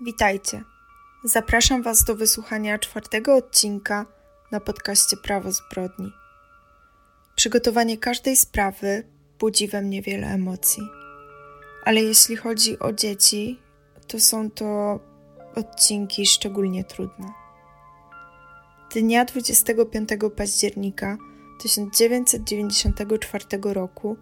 Witajcie. 0.00 0.64
Zapraszam 1.24 1.82
Was 1.82 2.04
do 2.04 2.14
wysłuchania 2.14 2.78
czwartego 2.78 3.36
odcinka 3.36 4.06
na 4.52 4.60
podcaście 4.60 5.16
Prawo 5.16 5.52
Zbrodni. 5.52 6.12
Przygotowanie 7.36 7.98
każdej 7.98 8.36
sprawy 8.36 9.02
budzi 9.38 9.68
we 9.68 9.82
mnie 9.82 10.02
wiele 10.02 10.26
emocji. 10.26 10.82
Ale 11.84 12.02
jeśli 12.02 12.36
chodzi 12.36 12.78
o 12.78 12.92
dzieci, 12.92 13.60
to 14.06 14.20
są 14.20 14.50
to 14.50 15.00
odcinki 15.54 16.26
szczególnie 16.26 16.84
trudne. 16.84 17.32
Dnia 18.94 19.24
25 19.24 20.08
października 20.36 21.16
1994 21.62 23.44
roku 23.62 24.16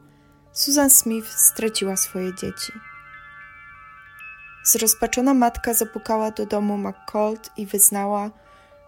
Susan 0.53 0.91
Smith 0.91 1.29
straciła 1.29 1.97
swoje 1.97 2.35
dzieci. 2.35 2.73
Zrozpaczona 4.67 5.35
matka 5.35 5.75
zapukała 5.75 6.31
do 6.31 6.47
domu 6.47 6.79
McCold 6.79 7.51
i 7.57 7.67
wyznała, 7.67 8.31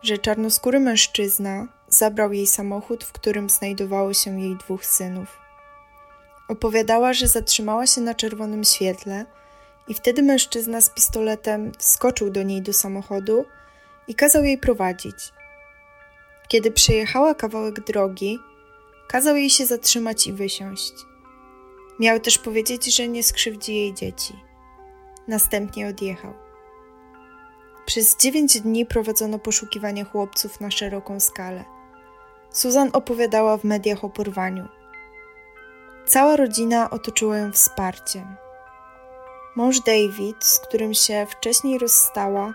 że 0.03 0.19
czarnoskóry 0.19 0.81
mężczyzna 0.81 1.67
zabrał 1.89 2.33
jej 2.33 2.47
samochód, 2.47 3.05
w 3.05 3.13
którym 3.13 3.51
znajdowało 3.51 4.15
się 4.15 4.41
jej 4.41 4.57
dwóch 4.57 4.87
synów. 4.87 5.39
Opowiadała, 6.49 7.13
że 7.13 7.29
zatrzymała 7.29 7.87
się 7.87 8.01
na 8.01 8.15
czerwonym 8.15 8.65
świetle 8.65 9.27
i 9.89 9.95
wtedy 9.95 10.23
mężczyzna 10.23 10.81
z 10.81 10.91
pistoletem 10.91 11.73
wskoczył 11.79 12.31
do 12.31 12.43
niej 12.43 12.63
do 12.63 12.73
samochodu 12.73 13.45
i 14.09 14.15
kazał 14.15 14.45
jej 14.45 14.59
prowadzić. 14.59 15.33
Kiedy 16.49 16.71
przejechała 16.71 17.35
kawałek 17.35 17.85
drogi, 17.85 18.39
kazał 19.09 19.37
jej 19.37 19.51
się 19.51 19.67
zatrzymać 19.67 20.27
i 20.27 20.33
wysiąść. 20.33 20.93
Miał 22.01 22.21
też 22.21 22.39
powiedzieć, 22.39 22.97
że 22.97 23.09
nie 23.09 23.23
skrzywdzi 23.23 23.75
jej 23.75 23.95
dzieci. 23.95 24.48
Następnie 25.29 25.89
odjechał. 25.89 26.35
Przez 27.87 28.17
dziewięć 28.17 28.61
dni 28.61 28.87
prowadzono 28.87 29.39
poszukiwania 29.39 30.05
chłopców 30.05 30.61
na 30.61 30.71
szeroką 30.71 31.21
skalę. 31.21 31.65
Susan 32.51 32.91
opowiadała 32.93 33.57
w 33.57 33.65
mediach 33.65 34.05
o 34.05 34.11
porwaniu. 34.11 34.69
Cała 36.07 36.37
rodzina 36.37 36.91
otoczyła 36.91 37.37
ją 37.37 37.53
wsparciem. 37.53 38.37
Mąż 39.57 39.81
David, 39.81 40.45
z 40.45 40.61
którym 40.61 40.95
się 40.95 41.27
wcześniej 41.31 41.79
rozstała, 41.79 42.55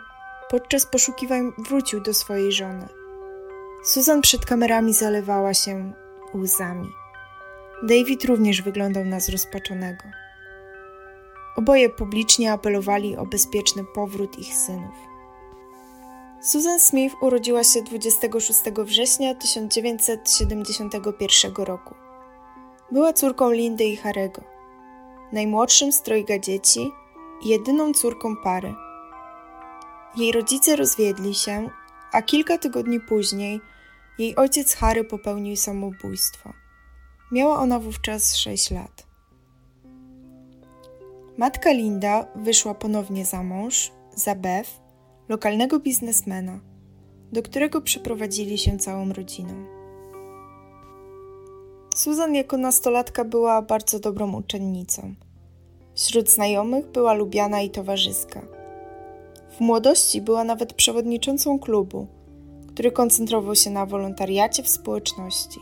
podczas 0.49 0.85
poszukiwań 0.85 1.51
wrócił 1.57 2.01
do 2.01 2.13
swojej 2.13 2.51
żony. 2.51 2.87
Susan 3.85 4.21
przed 4.21 4.45
kamerami 4.45 4.93
zalewała 4.93 5.53
się 5.53 5.93
łzami. 6.35 6.89
David 7.83 8.25
również 8.25 8.61
wyglądał 8.61 9.05
na 9.05 9.19
zrozpaczonego. 9.19 10.22
Oboje 11.55 11.89
publicznie 11.89 12.53
apelowali 12.53 13.17
o 13.17 13.25
bezpieczny 13.25 13.83
powrót 13.83 14.39
ich 14.39 14.53
synów. 14.53 14.95
Susan 16.41 16.79
Smith 16.79 17.15
urodziła 17.21 17.63
się 17.63 17.81
26 17.81 18.59
września 18.77 19.35
1971 19.35 21.53
roku. 21.55 21.95
Była 22.91 23.13
córką 23.13 23.51
Lindy 23.51 23.83
i 23.83 23.97
Harego, 23.97 24.41
najmłodszym 25.31 25.91
z 25.91 26.01
trojga 26.01 26.39
dzieci 26.39 26.91
i 27.41 27.47
jedyną 27.47 27.93
córką 27.93 28.35
pary. 28.43 28.73
Jej 30.17 30.31
rodzice 30.31 30.75
rozwiedli 30.75 31.35
się, 31.35 31.69
a 32.11 32.21
kilka 32.21 32.57
tygodni 32.57 32.99
później 32.99 33.61
jej 34.17 34.35
ojciec 34.35 34.75
Harry 34.75 35.03
popełnił 35.03 35.55
samobójstwo. 35.55 36.53
Miała 37.31 37.59
ona 37.59 37.79
wówczas 37.79 38.35
6 38.35 38.71
lat. 38.71 39.02
Matka 41.37 41.71
Linda 41.71 42.27
wyszła 42.35 42.73
ponownie 42.73 43.25
za 43.25 43.43
mąż, 43.43 43.91
za 44.15 44.35
Beth, 44.35 44.69
lokalnego 45.29 45.79
biznesmena, 45.79 46.59
do 47.31 47.43
którego 47.43 47.81
przeprowadzili 47.81 48.57
się 48.57 48.77
całą 48.77 49.13
rodziną. 49.13 49.53
Susan 51.95 52.35
jako 52.35 52.57
nastolatka 52.57 53.25
była 53.25 53.61
bardzo 53.61 53.99
dobrą 53.99 54.33
uczennicą. 54.33 55.15
Wśród 55.95 56.29
znajomych 56.29 56.91
była 56.91 57.13
lubiana 57.13 57.61
i 57.61 57.69
towarzyska. 57.69 58.41
W 59.57 59.59
młodości 59.59 60.21
była 60.21 60.43
nawet 60.43 60.73
przewodniczącą 60.73 61.59
klubu, 61.59 62.07
który 62.67 62.91
koncentrował 62.91 63.55
się 63.55 63.69
na 63.69 63.85
wolontariacie 63.85 64.63
w 64.63 64.69
społeczności. 64.69 65.59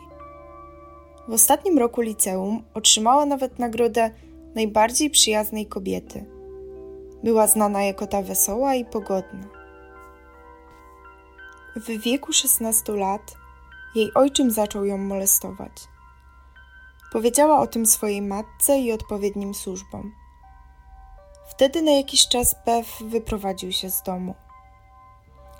W 1.27 1.33
ostatnim 1.33 1.77
roku 1.77 2.01
liceum 2.01 2.63
otrzymała 2.73 3.25
nawet 3.25 3.59
nagrodę 3.59 4.11
najbardziej 4.55 5.09
przyjaznej 5.09 5.65
kobiety. 5.65 6.25
Była 7.23 7.47
znana 7.47 7.83
jako 7.83 8.07
ta 8.07 8.21
wesoła 8.21 8.75
i 8.75 8.85
pogodna. 8.85 9.47
W 11.75 12.01
wieku 12.01 12.33
16 12.33 12.93
lat 12.93 13.35
jej 13.95 14.13
ojczym 14.13 14.51
zaczął 14.51 14.85
ją 14.85 14.97
molestować. 14.97 15.71
Powiedziała 17.11 17.59
o 17.59 17.67
tym 17.67 17.85
swojej 17.85 18.21
matce 18.21 18.79
i 18.79 18.91
odpowiednim 18.91 19.53
służbom. 19.53 20.11
Wtedy 21.49 21.81
na 21.81 21.91
jakiś 21.91 22.27
czas 22.27 22.55
Bev 22.65 22.87
wyprowadził 23.01 23.71
się 23.71 23.89
z 23.89 24.03
domu. 24.03 24.35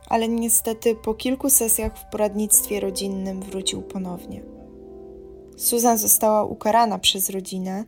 Ale 0.07 0.27
niestety 0.27 0.95
po 0.95 1.13
kilku 1.13 1.49
sesjach 1.49 1.97
w 1.97 2.09
poradnictwie 2.11 2.79
rodzinnym 2.79 3.41
wrócił 3.41 3.81
ponownie. 3.81 4.43
Susan 5.57 5.97
została 5.97 6.43
ukarana 6.43 6.99
przez 6.99 7.29
rodzinę 7.29 7.85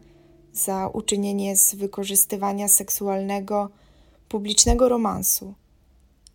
za 0.54 0.88
uczynienie 0.88 1.58
z 1.58 1.76
wykorzystywania 1.76 2.68
seksualnego 2.68 3.70
publicznego 4.30 4.90
romansu, 4.90 5.54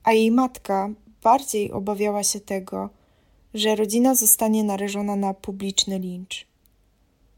a 0.04 0.12
jej 0.12 0.30
matka 0.30 0.90
bardziej 1.22 1.72
obawiała 1.72 2.22
się 2.22 2.40
tego, 2.40 2.90
że 3.54 3.76
rodzina 3.76 4.14
zostanie 4.14 4.64
narażona 4.64 5.16
na 5.16 5.34
publiczny 5.34 5.98
lincz. 5.98 6.46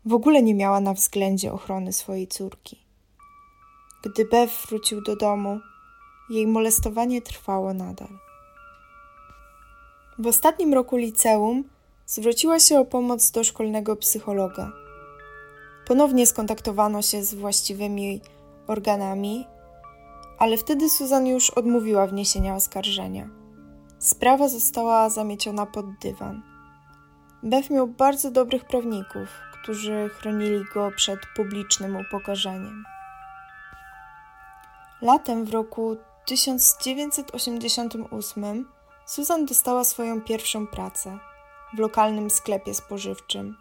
W 0.05 0.15
ogóle 0.15 0.43
nie 0.43 0.55
miała 0.55 0.81
na 0.81 0.95
względzie 0.95 1.53
ochrony 1.53 1.93
swojej 1.93 2.29
córki. 2.29 2.77
Gdy 4.05 4.25
Bev 4.25 4.53
wrócił 4.69 5.03
do 5.03 5.17
domu, 5.17 5.61
jej 6.31 6.47
molestowanie 6.47 7.23
trwało 7.23 7.75
nadal. 7.75 8.19
W 10.19 10.27
ostatnim 10.27 10.75
roku 10.75 10.97
liceum 10.97 11.65
zwróciła 12.07 12.61
się 12.61 12.81
o 12.81 12.85
pomoc 12.85 13.31
do 13.31 13.45
szkolnego 13.45 13.97
psychologa. 13.97 14.73
Ponownie 15.87 16.27
skontaktowano 16.27 17.03
się 17.03 17.25
z 17.25 17.35
właściwymi 17.35 18.21
organami, 18.67 19.47
ale 20.39 20.57
wtedy 20.57 20.91
Susan 20.91 21.27
już 21.27 21.51
odmówiła 21.51 22.07
wniesienia 22.07 22.55
oskarżenia. 22.55 23.29
Sprawa 23.99 24.49
została 24.49 25.11
zamieciona 25.11 25.67
pod 25.67 25.99
dywan. 25.99 26.43
Beth 27.43 27.71
miał 27.71 27.87
bardzo 27.87 28.31
dobrych 28.31 28.65
prawników, 28.65 29.29
którzy 29.63 30.11
chronili 30.13 30.65
go 30.75 30.91
przed 30.97 31.21
publicznym 31.37 31.97
upokorzeniem. 31.97 32.85
Latem 35.03 35.45
w 35.45 35.51
roku 35.51 35.97
1988 36.27 38.69
Susan 39.07 39.47
dostała 39.47 39.85
swoją 39.85 40.21
pierwszą 40.21 40.67
pracę 40.67 41.19
w 41.75 41.79
lokalnym 41.79 42.31
sklepie 42.31 42.75
spożywczym 42.75 43.57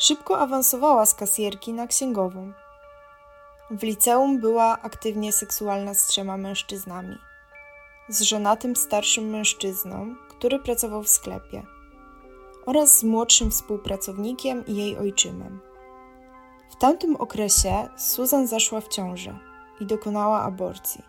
Szybko 0.00 0.38
awansowała 0.38 1.06
z 1.06 1.14
kasjerki 1.14 1.72
na 1.72 1.86
księgową. 1.86 2.52
W 3.70 3.82
liceum 3.82 4.40
była 4.40 4.78
aktywnie 4.82 5.32
seksualna 5.32 5.94
z 5.94 6.06
trzema 6.06 6.36
mężczyznami. 6.36 7.18
Z 8.08 8.22
żonatym 8.22 8.76
starszym 8.76 9.30
mężczyzną, 9.30 10.14
który 10.28 10.58
pracował 10.58 11.02
w 11.02 11.08
sklepie, 11.08 11.62
oraz 12.66 12.98
z 12.98 13.04
młodszym 13.04 13.50
współpracownikiem 13.50 14.66
i 14.66 14.76
jej 14.76 14.98
ojczymem. 14.98 15.60
W 16.70 16.76
tamtym 16.76 17.16
okresie 17.16 17.88
Susan 17.96 18.46
zaszła 18.46 18.80
w 18.80 18.88
ciążę 18.88 19.38
i 19.80 19.86
dokonała 19.86 20.42
aborcji. 20.42 21.02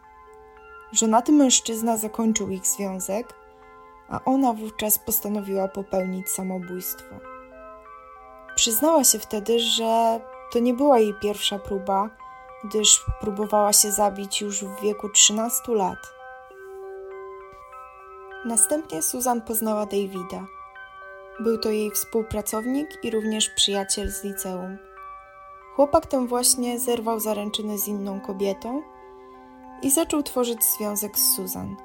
Żonaty 0.92 1.31
mężczyzna 1.31 1.98
zakończył 1.98 2.50
ich 2.50 2.68
związek, 2.68 3.34
a 4.10 4.24
ona 4.25 4.54
wówczas 4.54 5.00
postanowiła 5.00 5.68
popełnić 5.68 6.30
samobójstwo. 6.30 7.16
Przyznała 8.60 9.04
się 9.04 9.20
wtedy, 9.20 9.60
że 9.60 10.20
to 10.52 10.60
nie 10.60 10.74
była 10.74 11.00
jej 11.00 11.14
pierwsza 11.14 11.60
próba, 11.60 12.10
gdyż 12.64 13.06
próbowała 13.20 13.74
się 13.74 13.92
zabić 13.92 14.42
już 14.42 14.64
w 14.64 14.82
wieku 14.82 15.10
13 15.10 15.72
lat. 15.72 15.98
Następnie 18.46 19.02
Susan 19.02 19.42
poznała 19.42 19.86
Davida. 19.86 20.48
Był 21.40 21.58
to 21.58 21.70
jej 21.70 21.92
współpracownik 21.92 23.04
i 23.04 23.12
również 23.12 23.50
przyjaciel 23.50 24.12
z 24.12 24.24
liceum. 24.24 24.78
Chłopak 25.76 26.06
ten 26.06 26.28
właśnie 26.28 26.80
zerwał 26.80 27.20
zaręczyny 27.20 27.78
z 27.78 27.88
inną 27.88 28.22
kobietą 28.22 28.82
i 29.82 29.92
zaczął 29.92 30.24
tworzyć 30.24 30.64
związek 30.64 31.20
z 31.20 31.36
Susan. 31.36 31.76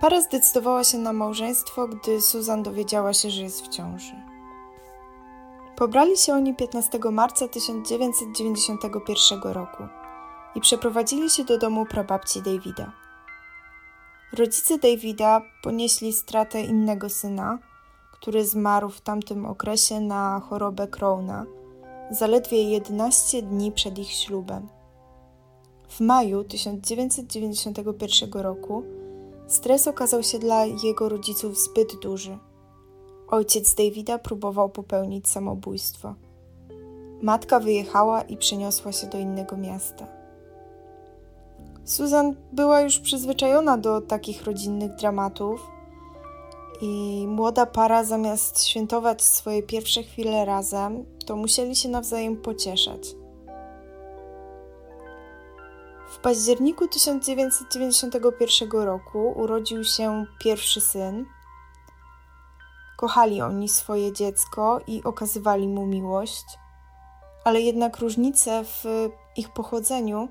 Para 0.00 0.20
zdecydowała 0.20 0.84
się 0.84 0.98
na 0.98 1.12
małżeństwo, 1.12 1.88
gdy 1.88 2.20
Susan 2.20 2.62
dowiedziała 2.62 3.12
się, 3.12 3.30
że 3.30 3.42
jest 3.42 3.66
w 3.66 3.68
ciąży. 3.68 4.29
Pobrali 5.80 6.16
się 6.16 6.32
oni 6.34 6.54
15 6.54 6.98
marca 7.12 7.48
1991 7.48 9.40
roku. 9.42 9.82
i 10.54 10.60
przeprowadzili 10.60 11.30
się 11.30 11.44
do 11.44 11.58
domu 11.58 11.86
prababci 11.86 12.42
Davida. 12.42 12.92
Rodzice 14.32 14.78
Davida 14.78 15.42
ponieśli 15.62 16.12
stratę 16.12 16.62
innego 16.62 17.08
syna, 17.08 17.58
który 18.12 18.44
zmarł 18.44 18.88
w 18.88 19.00
tamtym 19.00 19.46
okresie 19.46 20.00
na 20.00 20.40
chorobę 20.40 20.88
Crowna, 20.88 21.46
zaledwie 22.10 22.62
11 22.62 23.42
dni 23.42 23.72
przed 23.72 23.98
ich 23.98 24.12
ślubem. 24.12 24.68
W 25.88 26.00
maju 26.00 26.44
1991 26.44 28.32
roku 28.32 28.82
stres 29.48 29.88
okazał 29.88 30.22
się 30.22 30.38
dla 30.38 30.64
jego 30.64 31.08
rodziców 31.08 31.58
zbyt 31.58 31.96
duży. 32.02 32.38
Ojciec 33.30 33.74
Davida 33.74 34.18
próbował 34.18 34.68
popełnić 34.68 35.28
samobójstwo. 35.28 36.14
Matka 37.22 37.60
wyjechała 37.60 38.22
i 38.22 38.36
przeniosła 38.36 38.92
się 38.92 39.06
do 39.06 39.18
innego 39.18 39.56
miasta. 39.56 40.06
Susan 41.84 42.34
była 42.52 42.80
już 42.80 42.98
przyzwyczajona 42.98 43.78
do 43.78 44.00
takich 44.00 44.44
rodzinnych 44.44 44.94
dramatów 44.94 45.66
i 46.80 47.24
młoda 47.28 47.66
para 47.66 48.04
zamiast 48.04 48.64
świętować 48.64 49.22
swoje 49.22 49.62
pierwsze 49.62 50.02
chwile 50.02 50.44
razem, 50.44 51.04
to 51.26 51.36
musieli 51.36 51.76
się 51.76 51.88
nawzajem 51.88 52.36
pocieszać. 52.36 53.14
W 56.10 56.18
październiku 56.18 56.88
1991 56.88 58.70
roku 58.70 59.32
urodził 59.36 59.84
się 59.84 60.26
pierwszy 60.38 60.80
syn. 60.80 61.26
Kochali 63.00 63.42
oni 63.42 63.68
swoje 63.68 64.12
dziecko 64.12 64.80
i 64.86 65.02
okazywali 65.04 65.68
mu 65.68 65.86
miłość, 65.86 66.44
ale 67.44 67.60
jednak 67.60 67.98
różnice 67.98 68.64
w 68.64 68.84
ich 69.36 69.48
pochodzeniu 69.52 70.28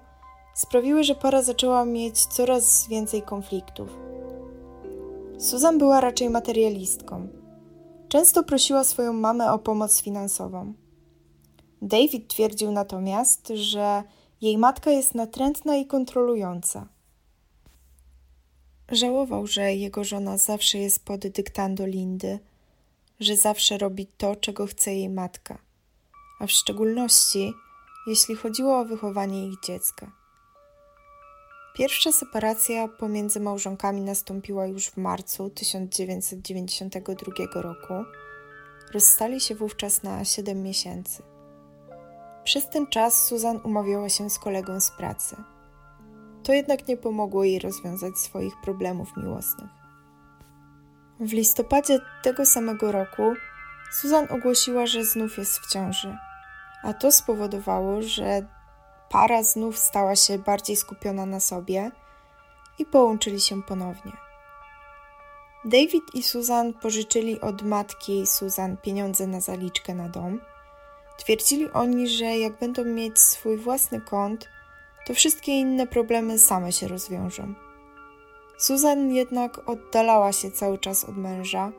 sprawiły, 0.53 1.03
że 1.03 1.15
para 1.15 1.41
zaczęła 1.41 1.85
mieć 1.85 2.25
coraz 2.25 2.87
więcej 2.87 3.21
konfliktów. 3.21 3.89
Susan 5.39 5.77
była 5.77 6.01
raczej 6.01 6.29
materialistką. 6.29 7.27
Często 8.09 8.43
prosiła 8.43 8.83
swoją 8.83 9.13
mamę 9.13 9.53
o 9.53 9.59
pomoc 9.59 10.01
finansową. 10.01 10.73
David 11.81 12.27
twierdził 12.27 12.71
natomiast, 12.71 13.47
że 13.47 14.03
jej 14.41 14.57
matka 14.57 14.91
jest 14.91 15.15
natrętna 15.15 15.75
i 15.75 15.85
kontrolująca. 15.85 16.87
Żałował, 18.91 19.47
że 19.47 19.75
jego 19.75 20.03
żona 20.03 20.37
zawsze 20.37 20.77
jest 20.77 21.05
pod 21.05 21.27
dyktando 21.27 21.85
Lindy, 21.85 22.39
że 23.19 23.37
zawsze 23.37 23.77
robi 23.77 24.07
to, 24.17 24.35
czego 24.35 24.65
chce 24.65 24.93
jej 24.93 25.09
matka, 25.09 25.57
a 26.39 26.47
w 26.47 26.51
szczególności 26.51 27.53
jeśli 28.07 28.35
chodziło 28.35 28.79
o 28.79 28.85
wychowanie 28.85 29.47
ich 29.47 29.59
dziecka. 29.59 30.11
Pierwsza 31.73 32.11
separacja 32.11 32.87
pomiędzy 32.87 33.39
małżonkami 33.39 34.01
nastąpiła 34.01 34.65
już 34.65 34.87
w 34.87 34.97
marcu 34.97 35.49
1992 35.49 37.61
roku. 37.61 37.93
Rozstali 38.93 39.41
się 39.41 39.55
wówczas 39.55 40.03
na 40.03 40.25
7 40.25 40.63
miesięcy. 40.63 41.23
Przez 42.43 42.69
ten 42.69 42.87
czas 42.87 43.25
Susan 43.25 43.59
umawiała 43.63 44.09
się 44.09 44.29
z 44.29 44.39
kolegą 44.39 44.79
z 44.79 44.91
pracy. 44.91 45.35
To 46.43 46.53
jednak 46.53 46.87
nie 46.87 46.97
pomogło 46.97 47.43
jej 47.43 47.59
rozwiązać 47.59 48.17
swoich 48.17 48.53
problemów 48.63 49.17
miłosnych. 49.17 49.78
W 51.19 51.33
listopadzie 51.33 51.99
tego 52.21 52.45
samego 52.45 52.91
roku 52.91 53.33
Susan 53.91 54.27
ogłosiła, 54.29 54.87
że 54.87 55.05
znów 55.05 55.37
jest 55.37 55.59
w 55.59 55.71
ciąży, 55.71 56.17
a 56.83 56.93
to 56.93 57.11
spowodowało, 57.11 58.01
że 58.01 58.45
para 59.09 59.43
znów 59.43 59.77
stała 59.77 60.15
się 60.15 60.37
bardziej 60.37 60.75
skupiona 60.75 61.25
na 61.25 61.39
sobie 61.39 61.91
i 62.79 62.85
połączyli 62.85 63.41
się 63.41 63.63
ponownie. 63.63 64.11
David 65.65 66.03
i 66.13 66.23
Susan 66.23 66.73
pożyczyli 66.73 67.41
od 67.41 67.61
matki 67.61 68.27
Susan 68.27 68.77
pieniądze 68.77 69.27
na 69.27 69.41
zaliczkę 69.41 69.93
na 69.93 70.09
dom. 70.09 70.41
Twierdzili 71.17 71.71
oni, 71.71 72.07
że 72.07 72.25
jak 72.25 72.59
będą 72.59 72.85
mieć 72.85 73.19
swój 73.19 73.57
własny 73.57 74.01
kąt, 74.01 74.49
to 75.05 75.13
wszystkie 75.13 75.51
inne 75.51 75.87
problemy 75.87 76.39
same 76.39 76.71
się 76.71 76.87
rozwiążą. 76.87 77.68
Susan 78.59 79.11
jednak 79.11 79.69
oddalała 79.69 80.31
się 80.31 80.51
cały 80.51 80.77
czas 80.77 81.05
od 81.05 81.17
męża, 81.17 81.71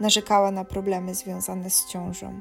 narzekała 0.00 0.50
na 0.50 0.64
problemy 0.64 1.14
związane 1.14 1.70
z 1.70 1.86
ciążą. 1.86 2.40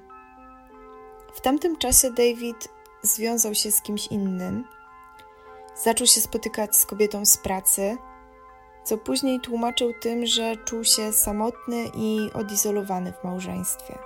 W 1.34 1.42
tamtym 1.42 1.78
czasie 1.78 2.12
David 2.12 2.70
związał 3.02 3.56
się 3.56 3.72
z 3.72 3.81
kimś 3.81 4.08
innym, 4.08 4.64
zaczął 5.84 6.08
się 6.08 6.22
spotykać 6.22 6.75
z 6.75 6.86
kobietą 6.86 7.25
z 7.25 7.38
pracy, 7.38 7.98
co 8.84 8.98
później 8.98 9.40
tłumaczył 9.40 9.92
tym, 10.02 10.25
że 10.25 10.58
czuł 10.58 10.84
się 10.84 11.14
samotny 11.14 11.90
i 11.96 12.30
odizolowany 12.34 13.14
w 13.14 13.24
małżeństwie. 13.24 14.00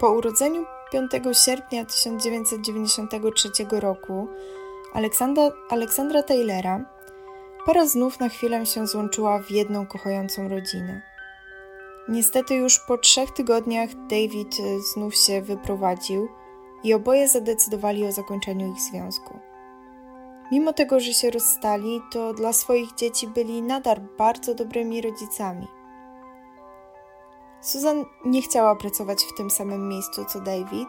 Po 0.00 0.10
urodzeniu 0.10 0.64
5 0.92 1.10
sierpnia 1.32 1.84
1993 1.84 3.48
roku 3.70 4.28
Aleksandra, 4.94 5.50
Aleksandra 5.70 6.22
Taylora 6.22 6.97
para 7.68 7.86
znów 7.86 8.20
na 8.20 8.28
chwilę 8.28 8.66
się 8.66 8.86
złączyła 8.86 9.38
w 9.42 9.50
jedną 9.50 9.86
kochającą 9.86 10.48
rodzinę. 10.48 11.02
Niestety 12.08 12.54
już 12.54 12.78
po 12.78 12.98
trzech 12.98 13.30
tygodniach 13.30 13.90
David 13.94 14.56
znów 14.92 15.16
się 15.16 15.42
wyprowadził 15.42 16.28
i 16.84 16.94
oboje 16.94 17.28
zadecydowali 17.28 18.06
o 18.06 18.12
zakończeniu 18.12 18.72
ich 18.72 18.80
związku. 18.80 19.38
Mimo 20.52 20.72
tego, 20.72 21.00
że 21.00 21.12
się 21.12 21.30
rozstali, 21.30 22.00
to 22.12 22.34
dla 22.34 22.52
swoich 22.52 22.94
dzieci 22.94 23.26
byli 23.26 23.62
nadal 23.62 24.00
bardzo 24.18 24.54
dobrymi 24.54 25.02
rodzicami. 25.02 25.66
Susan 27.60 28.04
nie 28.24 28.42
chciała 28.42 28.76
pracować 28.76 29.24
w 29.24 29.36
tym 29.36 29.50
samym 29.50 29.88
miejscu 29.88 30.24
co 30.24 30.40
David, 30.40 30.88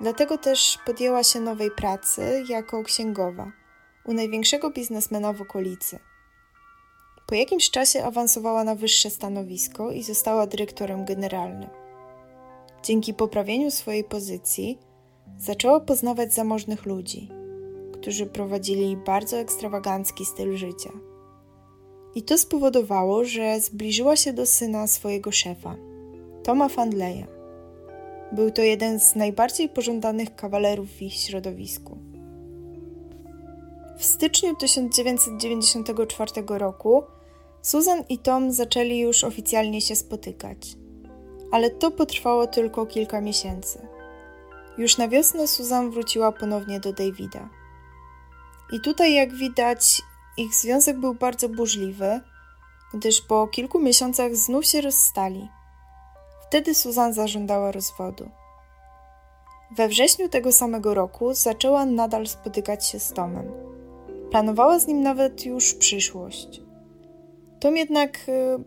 dlatego 0.00 0.38
też 0.38 0.78
podjęła 0.86 1.22
się 1.22 1.40
nowej 1.40 1.70
pracy 1.70 2.44
jako 2.48 2.82
księgowa 2.82 3.57
u 4.08 4.12
największego 4.12 4.70
biznesmena 4.70 5.32
w 5.32 5.42
okolicy. 5.42 5.98
Po 7.26 7.34
jakimś 7.34 7.70
czasie 7.70 8.04
awansowała 8.04 8.64
na 8.64 8.74
wyższe 8.74 9.10
stanowisko 9.10 9.92
i 9.92 10.02
została 10.02 10.46
dyrektorem 10.46 11.04
generalnym. 11.04 11.70
Dzięki 12.82 13.14
poprawieniu 13.14 13.70
swojej 13.70 14.04
pozycji 14.04 14.78
zaczęła 15.38 15.80
poznawać 15.80 16.34
zamożnych 16.34 16.86
ludzi, 16.86 17.28
którzy 17.92 18.26
prowadzili 18.26 18.96
bardzo 18.96 19.36
ekstrawagancki 19.36 20.24
styl 20.24 20.56
życia. 20.56 20.90
I 22.14 22.22
to 22.22 22.38
spowodowało, 22.38 23.24
że 23.24 23.60
zbliżyła 23.60 24.16
się 24.16 24.32
do 24.32 24.46
syna 24.46 24.86
swojego 24.86 25.32
szefa, 25.32 25.76
Toma 26.44 26.68
Fandleya. 26.68 27.26
Był 28.32 28.50
to 28.50 28.62
jeden 28.62 29.00
z 29.00 29.14
najbardziej 29.14 29.68
pożądanych 29.68 30.34
kawalerów 30.34 30.88
w 30.88 31.02
ich 31.02 31.14
środowisku. 31.14 32.07
W 33.98 34.04
styczniu 34.04 34.56
1994 34.56 36.32
roku 36.48 37.02
Susan 37.62 38.04
i 38.08 38.18
Tom 38.18 38.52
zaczęli 38.52 38.98
już 38.98 39.24
oficjalnie 39.24 39.80
się 39.80 39.96
spotykać, 39.96 40.76
ale 41.52 41.70
to 41.70 41.90
potrwało 41.90 42.46
tylko 42.46 42.86
kilka 42.86 43.20
miesięcy. 43.20 43.88
Już 44.78 44.98
na 44.98 45.08
wiosnę 45.08 45.48
Susan 45.48 45.90
wróciła 45.90 46.32
ponownie 46.32 46.80
do 46.80 46.92
Davida. 46.92 47.48
I 48.72 48.80
tutaj, 48.80 49.14
jak 49.14 49.34
widać, 49.34 50.02
ich 50.36 50.54
związek 50.54 51.00
był 51.00 51.14
bardzo 51.14 51.48
burzliwy, 51.48 52.20
gdyż 52.94 53.20
po 53.20 53.48
kilku 53.48 53.80
miesiącach 53.80 54.36
znów 54.36 54.66
się 54.66 54.80
rozstali. 54.80 55.48
Wtedy 56.48 56.74
Susan 56.74 57.12
zażądała 57.12 57.72
rozwodu. 57.72 58.30
We 59.76 59.88
wrześniu 59.88 60.28
tego 60.28 60.52
samego 60.52 60.94
roku 60.94 61.34
zaczęła 61.34 61.84
nadal 61.86 62.26
spotykać 62.26 62.86
się 62.86 63.00
z 63.00 63.12
Tomem. 63.12 63.77
Planowała 64.30 64.78
z 64.78 64.86
nim 64.86 65.02
nawet 65.02 65.46
już 65.46 65.74
przyszłość. 65.74 66.60
Tom 67.60 67.76
jednak 67.76 68.18
e, 68.28 68.58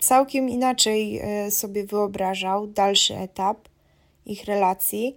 całkiem 0.00 0.48
inaczej 0.48 1.18
e, 1.18 1.50
sobie 1.50 1.84
wyobrażał 1.84 2.66
dalszy 2.66 3.16
etap 3.16 3.68
ich 4.26 4.44
relacji 4.44 5.16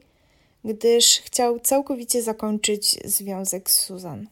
gdyż 0.65 1.20
chciał 1.20 1.60
całkowicie 1.60 2.24
zakończyć 2.24 3.00
związek 3.05 3.72
z 3.72 3.79
Susan. 3.79 4.27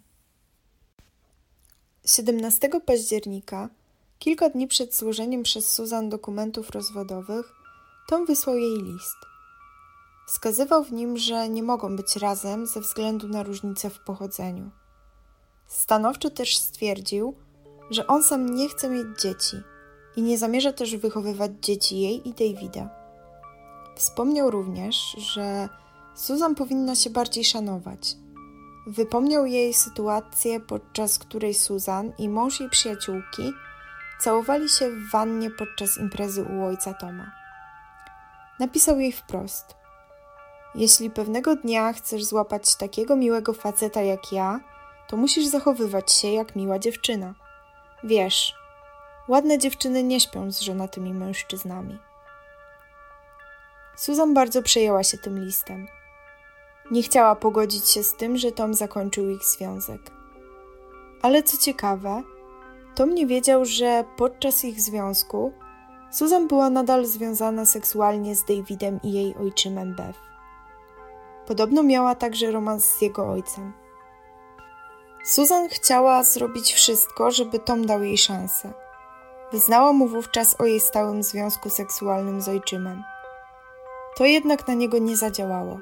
17 2.06 2.70
października, 2.86 3.70
kilka 4.20 4.50
dni 4.50 4.68
przed 4.68 4.96
złożeniem 4.96 5.44
przez 5.44 5.72
Susan 5.72 6.10
dokumentów 6.10 6.70
rozwodowych, 6.70 7.54
Tom 8.10 8.26
wysłał 8.26 8.58
jej 8.58 8.84
list. 8.84 9.18
Wskazywał 10.28 10.84
w 10.84 10.92
nim, 10.92 11.18
że 11.18 11.50
nie 11.50 11.64
mogą 11.64 11.96
być 11.96 12.16
razem 12.16 12.68
ze 12.68 12.82
względu 12.82 13.28
na 13.28 13.44
różnice 13.44 13.90
w 13.90 14.00
pochodzeniu. 14.00 14.70
Stanowczo 15.70 16.30
też 16.30 16.58
stwierdził, 16.58 17.36
że 17.92 18.08
on 18.08 18.24
sam 18.24 18.56
nie 18.56 18.70
chce 18.70 18.90
mieć 18.90 19.22
dzieci 19.22 19.58
i 20.16 20.22
nie 20.22 20.38
zamierza 20.38 20.74
też 20.74 20.96
wychowywać 20.96 21.52
dzieci 21.62 22.00
jej 22.00 22.30
i 22.30 22.34
Davida. 22.34 22.90
Wspomniał 23.96 24.52
również, 24.52 25.16
że 25.18 25.70
Susan 26.16 26.56
powinna 26.56 26.96
się 26.96 27.10
bardziej 27.10 27.46
szanować, 27.46 28.16
wypomniał 28.88 29.46
jej 29.46 29.74
sytuację, 29.74 30.60
podczas 30.60 31.20
której 31.20 31.54
Susan 31.54 32.14
i 32.18 32.30
mąż 32.30 32.60
jej 32.60 32.70
przyjaciółki 32.70 33.54
całowali 34.20 34.70
się 34.70 34.90
w 34.90 35.12
wannie 35.12 35.50
podczas 35.50 35.98
imprezy 35.98 36.44
u 36.44 36.66
ojca 36.66 36.94
Toma. 36.94 37.32
Napisał 38.60 39.00
jej 39.00 39.12
wprost: 39.12 39.76
Jeśli 40.76 41.10
pewnego 41.10 41.56
dnia 41.56 41.94
chcesz 41.94 42.24
złapać 42.24 42.76
takiego 42.76 43.16
miłego 43.16 43.54
faceta 43.54 44.02
jak 44.02 44.32
ja, 44.32 44.60
to 45.10 45.18
musisz 45.18 45.46
zachowywać 45.46 46.12
się 46.12 46.28
jak 46.28 46.56
miła 46.56 46.80
dziewczyna. 46.80 47.34
Wiesz, 48.04 48.56
ładne 49.28 49.58
dziewczyny 49.58 50.04
nie 50.04 50.20
śpią 50.20 50.52
z 50.52 50.60
żonatymi 50.60 51.14
mężczyznami. 51.14 52.00
Susan 53.98 54.34
bardzo 54.34 54.64
przejęła 54.64 55.04
się 55.04 55.18
tym 55.18 55.46
listem. 55.46 55.88
Nie 56.92 57.04
chciała 57.04 57.36
pogodzić 57.36 57.90
się 57.90 58.04
z 58.04 58.16
tym, 58.16 58.38
że 58.38 58.52
Tom 58.52 58.74
zakończył 58.74 59.30
ich 59.30 59.44
związek. 59.44 60.02
Ale 61.22 61.44
co 61.44 61.58
ciekawe, 61.58 62.24
Tom 62.96 63.16
nie 63.16 63.28
wiedział, 63.28 63.66
że 63.66 64.04
podczas 64.18 64.66
ich 64.66 64.82
związku 64.82 65.54
Susan 66.12 66.48
była 66.48 66.70
nadal 66.70 67.06
związana 67.06 67.66
seksualnie 67.66 68.36
z 68.36 68.44
Davidem 68.46 69.00
i 69.04 69.14
jej 69.14 69.36
ojczymem 69.36 69.96
Beth. 69.96 70.20
Podobno 71.48 71.84
miała 71.84 72.16
także 72.16 72.52
romans 72.52 72.86
z 72.86 73.02
jego 73.02 73.32
ojcem. 73.32 73.74
Susan 75.30 75.70
chciała 75.70 76.24
zrobić 76.24 76.74
wszystko, 76.74 77.32
żeby 77.32 77.60
Tom 77.60 77.86
dał 77.86 78.04
jej 78.04 78.18
szansę. 78.18 78.74
Wyznała 79.52 79.94
mu 79.94 80.08
wówczas 80.08 80.62
o 80.62 80.66
jej 80.66 80.80
stałym 80.80 81.24
związku 81.24 81.70
seksualnym 81.70 82.42
z 82.42 82.48
ojczymem. 82.50 83.04
To 84.18 84.26
jednak 84.26 84.68
na 84.68 84.74
niego 84.74 84.98
nie 84.98 85.18
zadziałało. 85.18 85.80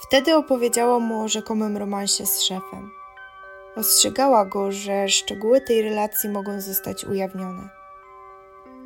Wtedy 0.00 0.36
opowiedziała 0.36 0.98
mu 0.98 1.22
o 1.22 1.28
rzekomym 1.28 1.76
romansie 1.76 2.26
z 2.26 2.42
szefem. 2.42 2.90
Ostrzegała 3.76 4.44
go, 4.44 4.72
że 4.72 5.08
szczegóły 5.08 5.60
tej 5.60 5.82
relacji 5.82 6.30
mogą 6.30 6.60
zostać 6.60 7.04
ujawnione. 7.04 7.68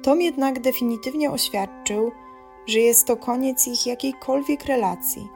Tom 0.03 0.21
jednak 0.21 0.61
definitywnie 0.61 1.31
oświadczył, 1.31 2.13
że 2.67 2.79
jest 2.79 3.07
to 3.07 3.17
koniec 3.17 3.67
ich 3.67 3.87
jakiejkolwiek 3.87 4.65
relacji 4.65 5.29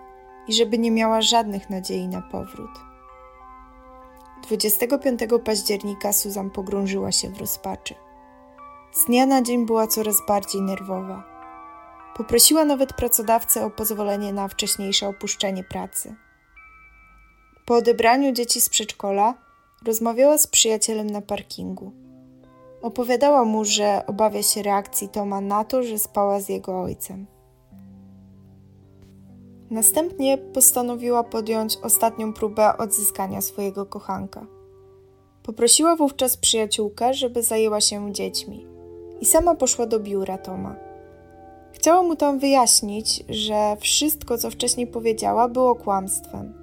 i 0.49 0.55
żeby 0.55 0.79
nie 0.79 0.91
miała 0.91 1.23
żadnych 1.23 1.71
nadziei 1.71 2.09
na 2.09 2.23
powrót. 2.23 2.88
25 4.49 5.21
października 5.45 6.13
Susan 6.13 6.51
pogrążyła 6.51 7.13
się 7.13 7.29
w 7.29 7.41
rozpaczy. 7.41 7.95
Z 8.93 9.05
dnia 9.05 9.27
na 9.27 9.43
dzień 9.43 9.67
była 9.67 9.87
coraz 9.87 10.17
bardziej 10.29 10.63
nerwowa. 10.63 11.25
Poprosiła 12.17 12.65
nawet 12.65 12.93
pracodawcę 12.93 13.65
o 13.65 13.71
pozwolenie 13.71 14.33
na 14.33 14.49
wcześniejsze 14.49 15.09
opuszczenie 15.09 15.65
pracy. 15.65 16.15
Po 17.67 17.75
odebraniu 17.75 18.33
dzieci 18.33 18.61
z 18.61 18.69
przedszkola 18.69 19.35
rozmawiała 19.87 20.39
z 20.39 20.47
przyjacielem 20.47 21.11
na 21.11 21.21
parkingu. 21.21 21.93
Opowiadała 22.83 23.45
mu, 23.45 23.65
że 23.65 24.03
obawia 24.07 24.43
się 24.43 24.63
reakcji 24.63 25.09
Toma 25.09 25.41
na 25.41 25.65
to, 25.65 25.83
że 25.83 25.99
spała 25.99 26.41
z 26.41 26.49
jego 26.49 26.83
ojcem. 26.83 27.27
Następnie 29.71 30.39
postanowiła 30.39 31.25
podjąć 31.25 31.77
ostatnią 31.77 32.33
próbę 32.33 32.77
odzyskania 32.79 33.41
swojego 33.41 33.87
kochanka. 33.87 34.47
Poprosiła 35.43 35.97
wówczas 35.97 36.37
przyjaciółkę, 36.37 37.15
żeby 37.15 37.43
zajęła 37.43 37.81
się 37.81 38.13
dziećmi 38.13 38.67
i 39.21 39.27
sama 39.27 39.55
poszła 39.55 39.87
do 39.87 40.01
biura 40.01 40.39
Toma. 40.39 40.77
Chciała 41.73 42.03
mu 42.03 42.17
tam 42.17 42.39
wyjaśnić, 42.39 43.25
że 43.29 43.77
wszystko, 43.81 44.39
co 44.39 44.51
wcześniej 44.51 44.87
powiedziała, 44.87 45.49
było 45.49 45.75
kłamstwem. 45.75 46.55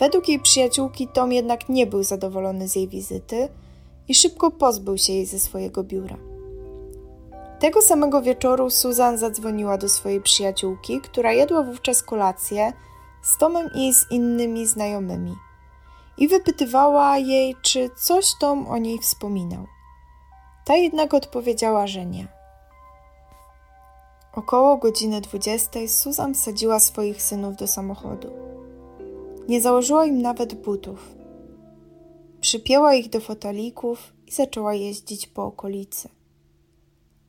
Według 0.00 0.28
jej 0.28 0.40
przyjaciółki 0.40 1.08
Tom 1.08 1.32
jednak 1.32 1.68
nie 1.68 1.86
był 1.86 2.02
zadowolony 2.02 2.68
z 2.68 2.76
jej 2.76 2.88
wizyty 2.88 3.48
i 4.08 4.14
szybko 4.14 4.50
pozbył 4.50 4.98
się 4.98 5.12
jej 5.12 5.26
ze 5.26 5.38
swojego 5.38 5.84
biura. 5.84 6.33
Tego 7.58 7.82
samego 7.82 8.22
wieczoru 8.22 8.70
Susan 8.70 9.18
zadzwoniła 9.18 9.78
do 9.78 9.88
swojej 9.88 10.20
przyjaciółki, 10.20 11.00
która 11.00 11.32
jadła 11.32 11.62
wówczas 11.62 12.02
kolację 12.02 12.72
z 13.22 13.38
Tomem 13.38 13.70
i 13.74 13.94
z 13.94 14.10
innymi 14.10 14.66
znajomymi 14.66 15.34
i 16.18 16.28
wypytywała 16.28 17.18
jej, 17.18 17.56
czy 17.62 17.90
coś 17.96 18.26
Tom 18.40 18.66
o 18.66 18.78
niej 18.78 18.98
wspominał. 18.98 19.66
Ta 20.64 20.76
jednak 20.76 21.14
odpowiedziała, 21.14 21.86
że 21.86 22.06
nie. 22.06 22.28
Około 24.34 24.76
godziny 24.76 25.20
20 25.20 25.80
Susan 25.88 26.34
wsadziła 26.34 26.80
swoich 26.80 27.22
synów 27.22 27.56
do 27.56 27.66
samochodu. 27.66 28.30
Nie 29.48 29.60
założyła 29.60 30.06
im 30.06 30.22
nawet 30.22 30.54
butów. 30.54 31.14
Przypięła 32.40 32.94
ich 32.94 33.10
do 33.10 33.20
fotelików 33.20 34.12
i 34.26 34.32
zaczęła 34.32 34.74
jeździć 34.74 35.26
po 35.26 35.44
okolicy. 35.44 36.08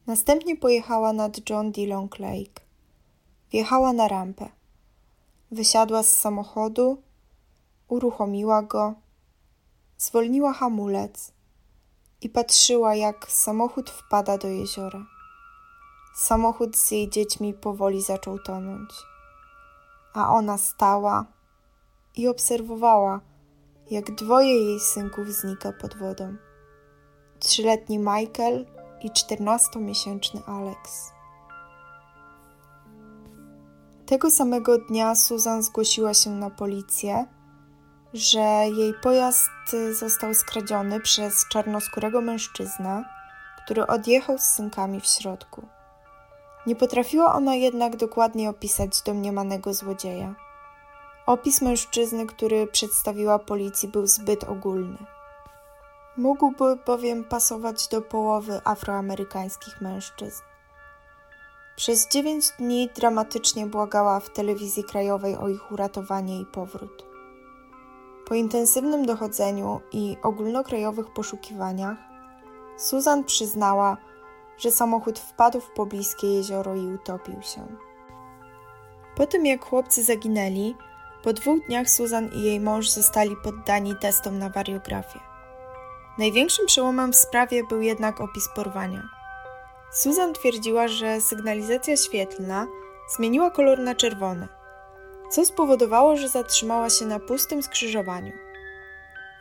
Następnie 0.07 0.57
pojechała 0.57 1.13
nad 1.13 1.49
John 1.49 1.71
Dillon 1.71 2.09
Lake. 2.19 2.61
Wjechała 3.51 3.93
na 3.93 4.07
rampę. 4.07 4.49
Wysiadła 5.51 6.03
z 6.03 6.17
samochodu, 6.17 7.01
uruchomiła 7.87 8.61
go, 8.61 8.93
zwolniła 9.97 10.53
hamulec 10.53 11.31
i 12.21 12.29
patrzyła, 12.29 12.95
jak 12.95 13.31
samochód 13.31 13.89
wpada 13.89 14.37
do 14.37 14.47
jeziora. 14.47 15.05
Samochód 16.15 16.77
z 16.77 16.91
jej 16.91 17.09
dziećmi 17.09 17.53
powoli 17.53 18.01
zaczął 18.01 18.39
tonąć, 18.39 18.89
a 20.13 20.29
ona 20.29 20.57
stała 20.57 21.25
i 22.15 22.27
obserwowała, 22.27 23.19
jak 23.91 24.15
dwoje 24.15 24.63
jej 24.63 24.79
synków 24.79 25.27
znika 25.27 25.71
pod 25.71 25.97
wodą. 25.97 26.35
Trzyletni 27.39 27.99
Michael 27.99 28.65
i 29.01 29.11
czternastomiesięczny 29.11 30.41
Alex. 30.47 31.11
Tego 34.05 34.31
samego 34.31 34.77
dnia 34.77 35.15
Susan 35.15 35.63
zgłosiła 35.63 36.13
się 36.13 36.29
na 36.29 36.49
policję, 36.49 37.25
że 38.13 38.39
jej 38.77 38.93
pojazd 38.93 39.49
został 39.99 40.33
skradziony 40.33 40.99
przez 40.99 41.47
czarnoskórego 41.49 42.21
mężczyznę, 42.21 43.03
który 43.63 43.87
odjechał 43.87 44.37
z 44.37 44.43
synkami 44.43 45.01
w 45.01 45.05
środku. 45.05 45.67
Nie 46.67 46.75
potrafiła 46.75 47.33
ona 47.33 47.55
jednak 47.55 47.95
dokładnie 47.95 48.49
opisać 48.49 49.01
domniemanego 49.01 49.73
złodzieja. 49.73 50.35
Opis 51.25 51.61
mężczyzny, 51.61 52.25
który 52.25 52.67
przedstawiła 52.67 53.39
policji, 53.39 53.89
był 53.89 54.07
zbyt 54.07 54.43
ogólny. 54.43 54.97
Mógłby 56.17 56.77
bowiem 56.85 57.23
pasować 57.23 57.87
do 57.87 58.01
połowy 58.01 58.61
afroamerykańskich 58.63 59.81
mężczyzn. 59.81 60.43
Przez 61.75 62.07
dziewięć 62.07 62.45
dni 62.59 62.89
dramatycznie 62.95 63.65
błagała 63.65 64.19
w 64.19 64.29
telewizji 64.29 64.83
krajowej 64.83 65.35
o 65.35 65.49
ich 65.49 65.71
uratowanie 65.71 66.41
i 66.41 66.45
powrót. 66.45 67.05
Po 68.27 68.35
intensywnym 68.35 69.05
dochodzeniu 69.05 69.81
i 69.91 70.17
ogólnokrajowych 70.23 71.13
poszukiwaniach, 71.13 71.97
Susan 72.77 73.23
przyznała, 73.23 73.97
że 74.57 74.71
samochód 74.71 75.19
wpadł 75.19 75.59
w 75.59 75.71
pobliskie 75.71 76.27
jezioro 76.27 76.75
i 76.75 76.87
utopił 76.87 77.41
się. 77.41 77.67
Po 79.15 79.27
tym 79.27 79.45
jak 79.45 79.65
chłopcy 79.65 80.03
zaginęli, 80.03 80.75
po 81.23 81.33
dwóch 81.33 81.65
dniach 81.67 81.89
Susan 81.89 82.29
i 82.33 82.41
jej 82.41 82.59
mąż 82.59 82.89
zostali 82.89 83.35
poddani 83.43 83.95
testom 83.95 84.39
na 84.39 84.49
wariografię. 84.49 85.34
Największym 86.17 86.65
przełomem 86.65 87.13
w 87.13 87.15
sprawie 87.15 87.63
był 87.63 87.81
jednak 87.81 88.21
opis 88.21 88.49
porwania. 88.55 89.03
Susan 89.91 90.33
twierdziła, 90.33 90.87
że 90.87 91.21
sygnalizacja 91.21 91.97
świetlna 91.97 92.67
zmieniła 93.15 93.51
kolor 93.51 93.79
na 93.79 93.95
czerwony, 93.95 94.47
co 95.31 95.45
spowodowało, 95.45 96.17
że 96.17 96.29
zatrzymała 96.29 96.89
się 96.89 97.05
na 97.05 97.19
pustym 97.19 97.63
skrzyżowaniu. 97.63 98.31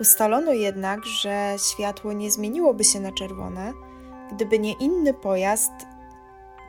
Ustalono 0.01 0.53
jednak, 0.53 1.05
że 1.05 1.57
światło 1.73 2.13
nie 2.13 2.31
zmieniłoby 2.31 2.85
się 2.85 3.01
na 3.01 3.13
czerwone, 3.13 3.73
gdyby 4.33 4.59
nie 4.59 4.73
inny 4.73 5.15
pojazd, 5.15 5.73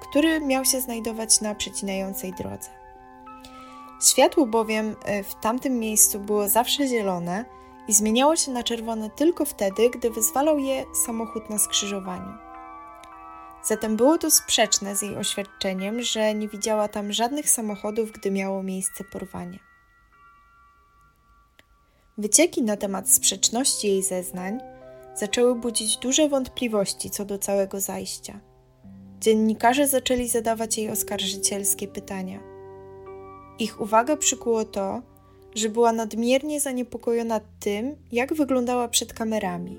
który 0.09 0.41
miał 0.41 0.65
się 0.65 0.81
znajdować 0.81 1.41
na 1.41 1.55
przecinającej 1.55 2.33
drodze. 2.33 2.69
Światło 4.03 4.45
bowiem 4.45 4.95
e, 5.05 5.23
w 5.23 5.35
tamtym 5.35 5.79
miejscu 5.79 6.19
było 6.19 6.49
zawsze 6.49 6.87
zielone 6.87 7.45
i 7.87 7.93
zmieniało 7.93 8.35
się 8.35 8.51
na 8.51 8.63
czerwone 8.63 9.09
tylko 9.09 9.45
wtedy, 9.45 9.89
gdy 9.89 10.09
wyzwalał 10.09 10.59
je 10.59 10.85
samochód 11.05 11.49
na 11.49 11.59
skrzyżowaniu. 11.59 12.33
Zatem 13.63 13.95
było 13.95 14.17
to 14.17 14.31
sprzeczne 14.31 14.95
z 14.95 15.01
jej 15.01 15.17
oświadczeniem, 15.17 16.01
że 16.01 16.33
nie 16.33 16.47
widziała 16.47 16.87
tam 16.87 17.13
żadnych 17.13 17.49
samochodów, 17.49 18.11
gdy 18.11 18.31
miało 18.31 18.63
miejsce 18.63 19.03
porwanie. 19.03 19.59
Wycieki 22.17 22.63
na 22.63 22.77
temat 22.77 23.09
sprzeczności 23.09 23.87
jej 23.87 24.03
zeznań 24.03 24.59
zaczęły 25.15 25.55
budzić 25.55 25.97
duże 25.97 26.29
wątpliwości 26.29 27.09
co 27.09 27.25
do 27.25 27.37
całego 27.37 27.79
zajścia. 27.79 28.39
Dziennikarze 29.19 29.87
zaczęli 29.87 30.27
zadawać 30.27 30.77
jej 30.77 30.89
oskarżycielskie 30.89 31.87
pytania. 31.87 32.39
Ich 33.59 33.81
uwagę 33.81 34.17
przykuło 34.17 34.65
to, 34.65 35.01
że 35.55 35.69
była 35.69 35.91
nadmiernie 35.91 36.59
zaniepokojona 36.59 37.39
tym, 37.59 37.95
jak 38.11 38.33
wyglądała 38.33 38.87
przed 38.87 39.13
kamerami. 39.13 39.77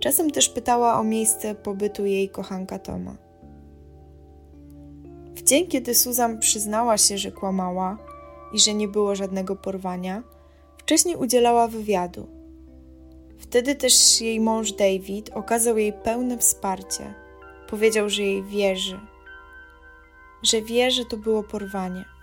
Czasem 0.00 0.30
też 0.30 0.48
pytała 0.48 1.00
o 1.00 1.04
miejsce 1.04 1.54
pobytu 1.54 2.06
jej 2.06 2.28
kochanka 2.28 2.78
Toma. 2.78 3.16
W 5.34 5.42
dzień, 5.42 5.66
kiedy 5.66 5.94
Susan 5.94 6.38
przyznała 6.38 6.98
się, 6.98 7.18
że 7.18 7.32
kłamała 7.32 7.98
i 8.52 8.58
że 8.58 8.74
nie 8.74 8.88
było 8.88 9.14
żadnego 9.14 9.56
porwania, 9.56 10.22
wcześniej 10.78 11.16
udzielała 11.16 11.68
wywiadu. 11.68 12.26
Wtedy 13.38 13.74
też 13.74 14.20
jej 14.20 14.40
mąż 14.40 14.72
David 14.72 15.30
okazał 15.34 15.78
jej 15.78 15.92
pełne 15.92 16.38
wsparcie. 16.38 17.14
Powiedział, 17.70 18.08
że 18.08 18.22
jej 18.22 18.42
wierzy, 18.42 19.00
że 20.42 20.62
wie, 20.62 20.90
że 20.90 21.04
to 21.04 21.16
było 21.16 21.42
porwanie. 21.42 22.17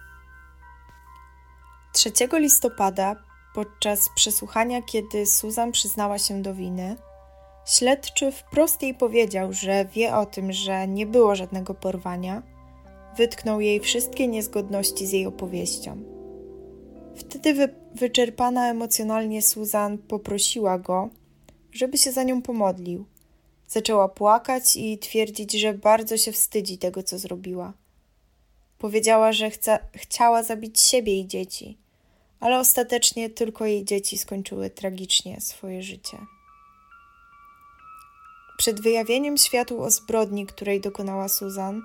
3 1.96 2.12
listopada, 2.34 3.16
podczas 3.54 4.10
przesłuchania, 4.16 4.82
kiedy 4.82 5.26
Susan 5.26 5.72
przyznała 5.72 6.18
się 6.18 6.42
do 6.42 6.54
winy, 6.54 6.96
śledczy 7.66 8.32
wprost 8.32 8.82
jej 8.82 8.94
powiedział, 8.94 9.54
że 9.54 9.86
wie 9.86 10.16
o 10.16 10.26
tym, 10.26 10.54
że 10.54 10.88
nie 10.88 11.06
było 11.06 11.36
żadnego 11.36 11.74
porwania. 11.74 12.44
Wytknął 13.18 13.62
jej 13.62 13.80
wszystkie 13.80 14.28
niezgodności 14.28 15.08
z 15.08 15.12
jej 15.12 15.26
opowieścią. 15.26 16.04
Wtedy 17.16 17.54
wy, 17.54 17.76
wyczerpana 17.96 18.70
emocjonalnie 18.70 19.42
Susan 19.42 19.98
poprosiła 19.98 20.80
go, 20.80 21.10
żeby 21.72 21.98
się 21.98 22.12
za 22.12 22.24
nią 22.24 22.42
pomodlił. 22.42 23.06
Zaczęła 23.68 24.10
płakać 24.10 24.76
i 24.76 24.98
twierdzić, 24.98 25.54
że 25.54 25.74
bardzo 25.74 26.18
się 26.18 26.32
wstydzi 26.32 26.78
tego, 26.78 27.04
co 27.04 27.20
zrobiła. 27.20 27.74
Powiedziała, 28.78 29.34
że 29.34 29.50
chciała 29.94 30.44
zabić 30.44 30.82
siebie 30.82 31.20
i 31.20 31.28
dzieci, 31.28 31.85
ale 32.46 32.60
ostatecznie 32.60 33.30
tylko 33.30 33.66
jej 33.66 33.86
dzieci 33.86 34.18
skończyły 34.18 34.70
tragicznie 34.70 35.42
swoje 35.42 35.84
życie. 35.84 36.18
Przed 38.58 38.82
wyjawieniem 38.82 39.38
światu 39.38 39.82
o 39.82 39.92
zbrodni, 39.92 40.46
której 40.46 40.82
dokonała 40.82 41.28
Susan, 41.28 41.82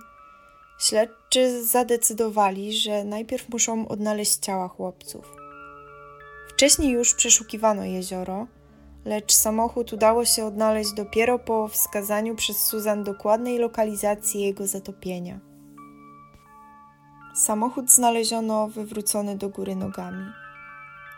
śledczy 0.79 1.65
zadecydowali, 1.65 2.73
że 2.73 3.05
najpierw 3.05 3.49
muszą 3.49 3.89
odnaleźć 3.89 4.37
ciała 4.37 4.69
chłopców. 4.69 5.37
Wcześniej 6.49 6.93
już 6.93 7.15
przeszukiwano 7.15 7.85
jezioro, 7.85 8.47
lecz 9.05 9.33
samochód 9.33 9.93
udało 9.93 10.25
się 10.25 10.45
odnaleźć 10.45 10.93
dopiero 10.93 11.39
po 11.39 11.69
wskazaniu 11.69 12.37
przez 12.37 12.57
Susan 12.57 13.05
dokładnej 13.05 13.59
lokalizacji 13.59 14.41
jego 14.41 14.67
zatopienia. 14.67 15.41
Samochód 17.35 17.91
znaleziono 17.91 18.69
wywrócony 18.69 19.37
do 19.37 19.49
góry 19.49 19.77
nogami, 19.77 20.25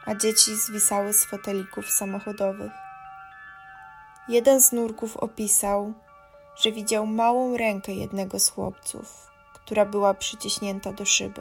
a 0.07 0.15
dzieci 0.15 0.57
zwisały 0.57 1.13
z 1.13 1.25
fotelików 1.25 1.91
samochodowych. 1.91 2.73
Jeden 4.29 4.61
z 4.61 4.73
nurków 4.73 5.17
opisał, 5.17 5.93
że 6.57 6.73
widział 6.73 7.07
małą 7.07 7.57
rękę 7.57 7.93
jednego 7.93 8.39
z 8.39 8.49
chłopców, 8.49 9.31
która 9.55 9.85
była 9.85 10.15
przyciśnięta 10.15 10.93
do 10.93 11.05
szyby. 11.05 11.41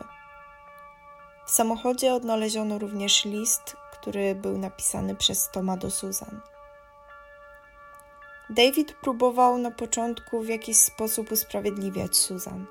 W 1.45 1.51
samochodzie 1.51 2.13
odnaleziono 2.13 2.79
również 2.79 3.25
list, 3.25 3.75
który 3.91 4.35
był 4.35 4.57
napisany 4.57 5.15
przez 5.15 5.49
Toma 5.49 5.77
do 5.77 5.91
Susan. 5.91 6.41
David 8.49 8.93
próbował 8.93 9.57
na 9.57 9.71
początku 9.71 10.41
w 10.41 10.47
jakiś 10.47 10.77
sposób 10.77 11.31
usprawiedliwiać 11.31 12.17
Susan. 12.17 12.65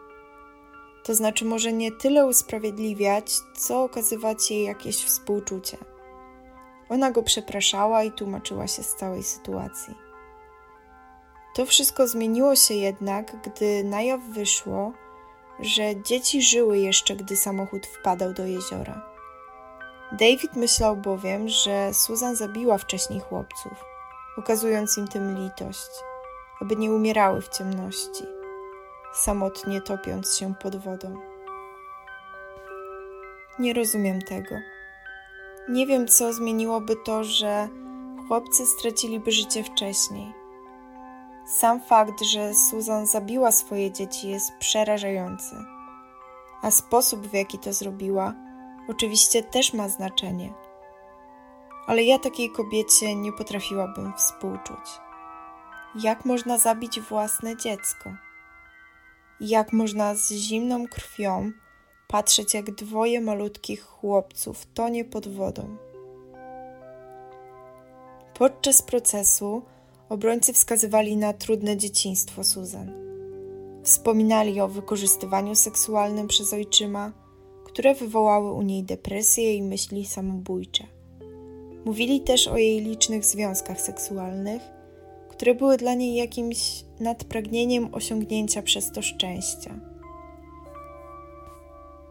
To 1.04 1.14
znaczy, 1.14 1.44
może 1.44 1.72
nie 1.72 1.92
tyle 1.92 2.26
usprawiedliwiać, 2.26 3.32
co 3.56 3.82
okazywać 3.82 4.50
jej 4.50 4.64
jakieś 4.64 4.96
współczucie. 5.04 5.76
Ona 6.88 7.10
go 7.10 7.22
przepraszała 7.22 8.02
i 8.04 8.12
tłumaczyła 8.12 8.66
się 8.66 8.82
z 8.82 8.94
całej 8.94 9.22
sytuacji. 9.22 9.94
To 11.54 11.66
wszystko 11.66 12.08
zmieniło 12.08 12.56
się 12.56 12.74
jednak, 12.74 13.36
gdy 13.42 13.84
na 13.84 14.02
jaw 14.02 14.20
wyszło, 14.20 14.92
że 15.60 16.02
dzieci 16.02 16.42
żyły 16.42 16.78
jeszcze, 16.78 17.16
gdy 17.16 17.36
samochód 17.36 17.86
wpadał 17.86 18.32
do 18.32 18.46
jeziora. 18.46 19.10
David 20.12 20.56
myślał 20.56 20.96
bowiem, 20.96 21.48
że 21.48 21.94
Susan 21.94 22.36
zabiła 22.36 22.78
wcześniej 22.78 23.20
chłopców, 23.20 23.84
okazując 24.36 24.98
im 24.98 25.08
tym 25.08 25.38
litość, 25.38 25.90
aby 26.60 26.76
nie 26.76 26.90
umierały 26.90 27.42
w 27.42 27.48
ciemności, 27.48 28.24
samotnie 29.14 29.80
topiąc 29.80 30.36
się 30.36 30.54
pod 30.54 30.76
wodą. 30.76 31.16
Nie 33.58 33.74
rozumiem 33.74 34.22
tego. 34.22 34.54
Nie 35.68 35.86
wiem, 35.86 36.08
co 36.08 36.32
zmieniłoby 36.32 36.96
to, 37.04 37.24
że 37.24 37.68
chłopcy 38.28 38.66
straciliby 38.66 39.32
życie 39.32 39.64
wcześniej. 39.64 40.32
Sam 41.46 41.80
fakt, 41.80 42.22
że 42.22 42.54
Susan 42.54 43.06
zabiła 43.06 43.52
swoje 43.52 43.92
dzieci, 43.92 44.28
jest 44.28 44.52
przerażający, 44.58 45.56
a 46.62 46.70
sposób, 46.70 47.26
w 47.26 47.34
jaki 47.34 47.58
to 47.58 47.72
zrobiła, 47.72 48.34
oczywiście 48.88 49.42
też 49.42 49.72
ma 49.72 49.88
znaczenie. 49.88 50.52
Ale 51.86 52.02
ja 52.02 52.18
takiej 52.18 52.50
kobiecie 52.50 53.14
nie 53.14 53.32
potrafiłabym 53.32 54.12
współczuć. 54.16 55.00
Jak 55.94 56.24
można 56.24 56.58
zabić 56.58 57.00
własne 57.00 57.56
dziecko? 57.56 58.10
Jak 59.40 59.72
można 59.72 60.14
z 60.14 60.32
zimną 60.32 60.88
krwią 60.88 61.52
patrzeć, 62.08 62.54
jak 62.54 62.74
dwoje 62.74 63.20
malutkich 63.20 63.82
chłopców 63.82 64.66
tonie 64.74 65.04
pod 65.04 65.28
wodą? 65.28 65.76
Podczas 68.34 68.82
procesu 68.82 69.62
obrońcy 70.08 70.52
wskazywali 70.52 71.16
na 71.16 71.32
trudne 71.32 71.76
dzieciństwo 71.76 72.44
Susan. 72.44 72.92
Wspominali 73.82 74.60
o 74.60 74.68
wykorzystywaniu 74.68 75.54
seksualnym 75.54 76.28
przez 76.28 76.52
ojczyma, 76.52 77.12
które 77.64 77.94
wywołały 77.94 78.52
u 78.52 78.62
niej 78.62 78.84
depresję 78.84 79.56
i 79.56 79.62
myśli 79.62 80.06
samobójcze. 80.06 80.84
Mówili 81.84 82.20
też 82.20 82.48
o 82.48 82.56
jej 82.56 82.80
licznych 82.80 83.24
związkach 83.24 83.80
seksualnych, 83.80 84.62
które 85.40 85.54
były 85.54 85.76
dla 85.76 85.94
niej 85.94 86.14
jakimś 86.14 86.84
nadpragnieniem 87.00 87.94
osiągnięcia 87.94 88.62
przez 88.62 88.92
to 88.92 89.02
szczęścia. 89.02 89.74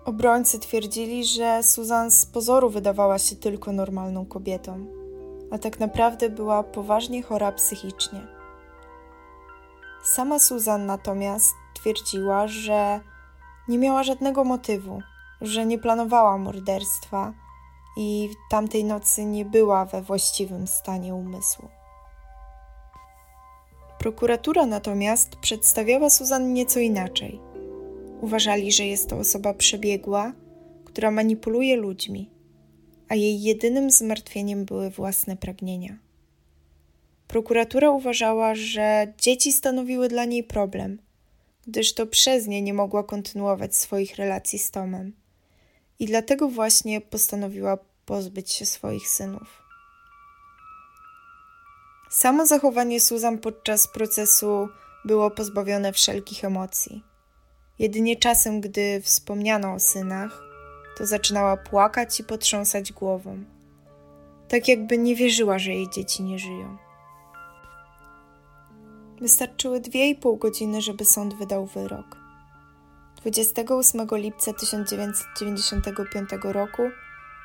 Obrońcy 0.05 0.59
twierdzili, 0.59 1.25
że 1.25 1.63
Susan 1.63 2.11
z 2.11 2.25
pozoru 2.25 2.69
wydawała 2.69 3.19
się 3.19 3.35
tylko 3.35 3.71
normalną 3.71 4.25
kobietą, 4.25 4.85
a 5.51 5.57
tak 5.57 5.79
naprawdę 5.79 6.29
była 6.29 6.63
poważnie 6.63 7.23
chora 7.23 7.51
psychicznie. 7.51 8.27
Sama 10.03 10.39
Susan 10.39 10.85
natomiast 10.85 11.53
twierdziła, 11.73 12.47
że 12.47 12.99
nie 13.67 13.77
miała 13.77 14.03
żadnego 14.03 14.43
motywu, 14.43 15.01
że 15.41 15.65
nie 15.65 15.79
planowała 15.79 16.37
morderstwa 16.37 17.33
i 17.97 18.29
tamtej 18.49 18.83
nocy 18.83 19.25
nie 19.25 19.45
była 19.45 19.85
we 19.85 20.01
właściwym 20.01 20.67
stanie 20.67 21.15
umysłu. 21.15 21.78
Prokuratura 23.99 24.65
natomiast 24.65 25.35
przedstawiała 25.35 26.09
Susan 26.09 26.53
nieco 26.53 26.79
inaczej. 26.79 27.39
Uważali, 28.21 28.71
że 28.71 28.85
jest 28.85 29.09
to 29.09 29.17
osoba 29.17 29.53
przebiegła, 29.53 30.33
która 30.85 31.11
manipuluje 31.11 31.75
ludźmi, 31.75 32.29
a 33.09 33.15
jej 33.15 33.41
jedynym 33.41 33.91
zmartwieniem 33.91 34.65
były 34.65 34.89
własne 34.89 35.37
pragnienia. 35.37 35.97
Prokuratura 37.27 37.91
uważała, 37.91 38.55
że 38.55 39.13
dzieci 39.17 39.51
stanowiły 39.51 40.07
dla 40.07 40.25
niej 40.25 40.43
problem, 40.43 41.01
gdyż 41.67 41.93
to 41.93 42.07
przez 42.07 42.47
nie 42.47 42.61
nie 42.61 42.73
mogła 42.73 43.03
kontynuować 43.03 43.75
swoich 43.75 44.15
relacji 44.15 44.59
z 44.59 44.71
Tomem 44.71 45.13
i 45.99 46.05
dlatego 46.05 46.49
właśnie 46.49 47.01
postanowiła 47.01 47.77
pozbyć 48.05 48.51
się 48.51 48.65
swoich 48.65 49.09
synów. 49.09 49.68
Samo 52.09 52.45
zachowanie 52.45 52.99
Susan 52.99 53.37
podczas 53.37 53.87
procesu 53.87 54.69
było 55.05 55.31
pozbawione 55.31 55.93
wszelkich 55.93 56.43
emocji. 56.43 57.03
Jedynie 57.79 58.15
czasem, 58.15 58.61
gdy 58.61 59.01
wspomniano 59.01 59.73
o 59.73 59.79
synach, 59.79 60.41
to 60.97 61.05
zaczynała 61.05 61.57
płakać 61.57 62.19
i 62.19 62.23
potrząsać 62.23 62.93
głową, 62.93 63.43
tak 64.47 64.67
jakby 64.67 64.97
nie 64.97 65.15
wierzyła, 65.15 65.59
że 65.59 65.71
jej 65.71 65.89
dzieci 65.89 66.23
nie 66.23 66.39
żyją. 66.39 66.77
Wystarczyły 69.21 69.79
dwie 69.79 70.09
i 70.09 70.15
pół 70.15 70.37
godziny, 70.37 70.81
żeby 70.81 71.05
sąd 71.05 71.33
wydał 71.33 71.65
wyrok. 71.65 72.17
28 73.17 74.07
lipca 74.11 74.53
1995 74.53 76.29
roku 76.43 76.83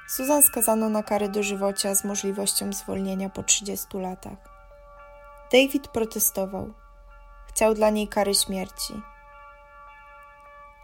Susan 0.08 0.42
skazano 0.42 0.88
na 0.88 1.02
karę 1.02 1.28
dożywocia 1.28 1.94
z 1.94 2.04
możliwością 2.04 2.72
zwolnienia 2.72 3.30
po 3.30 3.42
30 3.42 3.86
latach. 3.98 4.53
David 5.52 5.88
protestował. 5.88 6.72
Chciał 7.48 7.74
dla 7.74 7.90
niej 7.90 8.08
kary 8.08 8.34
śmierci. 8.34 8.94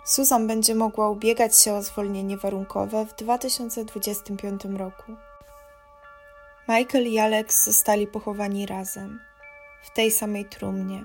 Susan 0.05 0.46
będzie 0.46 0.75
mogła 0.75 1.09
ubiegać 1.09 1.59
się 1.59 1.75
o 1.75 1.83
zwolnienie 1.83 2.37
warunkowe 2.37 3.07
w 3.07 3.14
2025 3.14 4.64
roku. 4.64 5.12
Michael 6.68 7.07
i 7.07 7.18
Alex 7.18 7.64
zostali 7.64 8.07
pochowani 8.07 8.66
razem, 8.66 9.20
w 9.83 9.90
tej 9.90 10.11
samej 10.11 10.44
trumnie, 10.44 11.05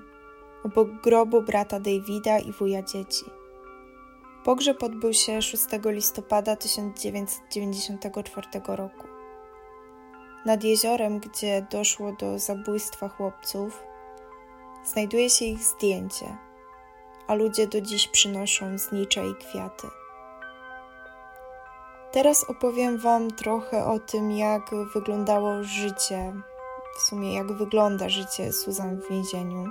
obok 0.64 0.88
grobu 1.02 1.42
brata 1.42 1.80
Davida 1.80 2.38
i 2.38 2.52
wuja 2.52 2.82
dzieci. 2.82 3.24
Pogrzeb 4.44 4.82
odbył 4.82 5.12
się 5.12 5.42
6 5.42 5.64
listopada 5.84 6.56
1994 6.56 8.46
roku. 8.66 9.15
Nad 10.46 10.64
jeziorem, 10.64 11.18
gdzie 11.20 11.66
doszło 11.70 12.12
do 12.12 12.38
zabójstwa 12.38 13.08
chłopców, 13.08 13.82
znajduje 14.84 15.30
się 15.30 15.44
ich 15.44 15.62
zdjęcie, 15.62 16.36
a 17.26 17.34
ludzie 17.34 17.66
do 17.66 17.80
dziś 17.80 18.08
przynoszą 18.08 18.78
znicze 18.78 19.26
i 19.26 19.34
kwiaty. 19.34 19.86
Teraz 22.12 22.44
opowiem 22.44 22.98
Wam 22.98 23.30
trochę 23.30 23.84
o 23.84 23.98
tym, 23.98 24.30
jak 24.30 24.70
wyglądało 24.94 25.62
życie, 25.62 26.32
w 26.98 27.02
sumie 27.02 27.34
jak 27.34 27.52
wygląda 27.52 28.08
życie 28.08 28.52
Susan 28.52 29.00
w 29.00 29.08
więzieniu. 29.08 29.64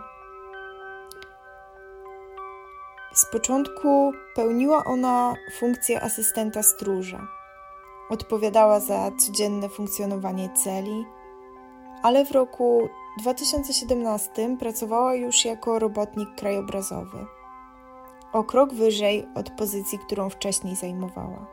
Z 3.14 3.26
początku 3.26 4.12
pełniła 4.36 4.84
ona 4.84 5.34
funkcję 5.60 6.02
asystenta 6.02 6.64
stróża. 6.64 7.35
Odpowiadała 8.10 8.80
za 8.80 9.12
codzienne 9.12 9.70
funkcjonowanie 9.70 10.50
celi, 10.50 11.06
ale 12.04 12.26
w 12.26 12.32
roku 12.32 12.90
2017 13.20 14.58
pracowała 14.60 15.16
już 15.16 15.46
jako 15.46 15.80
robotnik 15.80 16.30
krajobrazowy. 16.36 17.26
O 18.34 18.44
krok 18.44 18.74
wyżej 18.74 19.28
od 19.36 19.50
pozycji, 19.50 20.00
którą 20.00 20.30
wcześniej 20.30 20.76
zajmowała. 20.76 21.48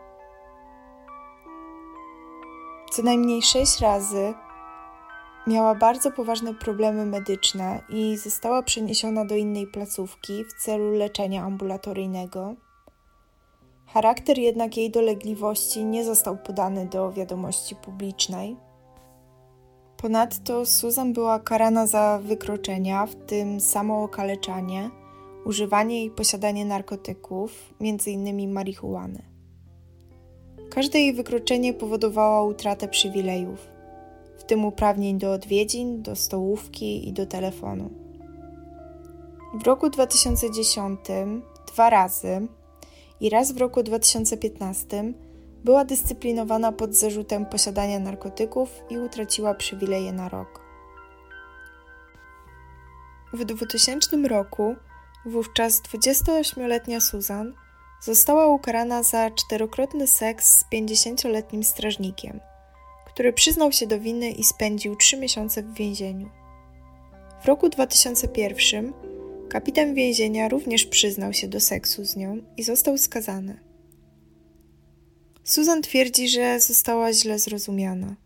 Co 2.91 3.03
najmniej 3.03 3.43
sześć 3.43 3.81
razy 3.81 4.35
miała 5.47 5.75
bardzo 5.75 6.11
poważne 6.11 6.55
problemy 6.55 7.07
medyczne 7.07 7.81
i 7.89 8.17
została 8.17 8.63
przeniesiona 8.63 9.25
do 9.25 9.35
innej 9.35 9.67
placówki 9.67 10.45
w 10.45 10.53
celu 10.53 10.91
leczenia 10.91 11.45
ambulatoryjnego. 11.45 12.55
Charakter 13.95 14.39
jednak 14.39 14.77
jej 14.77 14.91
dolegliwości 14.91 15.85
nie 15.85 16.05
został 16.05 16.37
podany 16.37 16.87
do 16.87 17.13
wiadomości 17.13 17.77
publicznej. 17.77 18.57
Ponadto 19.97 20.67
Susan 20.67 21.13
była 21.13 21.41
karana 21.41 21.87
za 21.87 22.21
wykroczenia, 22.23 23.07
w 23.07 23.15
tym 23.15 23.61
samookaleczanie, 23.61 24.91
używanie 25.45 26.05
i 26.05 26.11
posiadanie 26.11 26.65
narkotyków, 26.65 27.75
m.in. 27.81 28.53
marihuany. 28.53 29.23
Każde 30.71 30.99
jej 30.99 31.15
wykroczenie 31.15 31.75
powodowało 31.75 32.47
utratę 32.47 32.89
przywilejów, 32.89 33.67
w 34.39 34.45
tym 34.45 34.65
uprawnień 34.65 35.19
do 35.19 35.33
odwiedzin, 35.33 36.03
do 36.03 36.17
stołówki 36.17 37.09
i 37.09 37.13
do 37.13 37.27
telefonu. 37.27 37.91
W 39.55 39.67
roku 39.67 39.91
2010 39.91 41.01
dwa 41.67 41.91
razy 41.91 42.49
i 43.23 43.31
raz 43.31 43.53
w 43.53 43.59
roku 43.59 43.83
2015 43.83 45.13
była 45.65 45.85
dyscyplinowana 45.85 46.73
pod 46.73 46.95
zarzutem 46.95 47.47
posiadania 47.47 47.99
narkotyków 47.99 48.69
i 48.91 48.99
utraciła 48.99 49.55
przywileje 49.55 50.13
na 50.13 50.29
rok. 50.29 50.61
W 53.33 53.45
2000 53.45 54.17
roku 54.29 54.77
wówczas 55.27 55.83
28-letnia 55.83 57.01
Susan 57.01 57.55
została 58.01 58.47
ukarana 58.47 59.03
za 59.03 59.31
czterokrotny 59.31 60.07
seks 60.07 60.59
z 60.59 60.65
50-letnim 60.73 61.65
strażnikiem, 61.65 62.41
który 63.07 63.33
przyznał 63.33 63.73
się 63.73 63.87
do 63.87 64.01
winy 64.01 64.31
i 64.31 64.45
spędził 64.45 64.97
trzy 64.97 65.17
miesiące 65.17 65.63
w 65.63 65.75
więzieniu. 65.75 66.31
W 67.43 67.47
roku 67.47 67.69
2001 67.69 68.93
kapitan 69.53 69.95
więzienia 69.95 70.49
również 70.49 70.87
przyznał 70.87 71.33
się 71.33 71.49
do 71.49 71.61
seksu 71.61 72.05
z 72.05 72.17
nią 72.17 72.39
i 72.57 72.63
został 72.63 72.99
skazany. 72.99 73.61
Susan 75.45 75.83
twierdzi, 75.83 76.29
że 76.29 76.61
została 76.61 77.13
źle 77.13 77.39
zrozumiana. 77.39 78.17